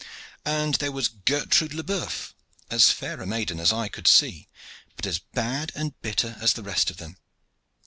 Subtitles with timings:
[0.47, 2.33] "And there was Gertrude Le Boeuf,
[2.71, 4.47] as fair a maiden as eye could see,
[4.95, 7.17] but as bad and bitter as the rest of them.